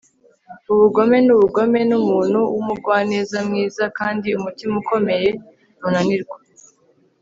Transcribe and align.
Ubugome 0.71 1.17
ni 1.25 1.31
ubugome 1.35 1.79
numuntu 1.89 2.39
wumugwaneza 2.53 3.37
mwiza 3.47 3.83
kandi 3.97 4.27
umutima 4.37 4.73
ukomeye 4.81 5.29
ntunanirwa 5.77 6.37